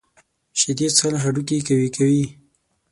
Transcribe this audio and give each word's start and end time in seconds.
شیدې 0.59 0.87
څښل 0.95 1.15
هډوکي 1.23 1.57
قوي 1.67 1.89
کوي. 1.95 2.25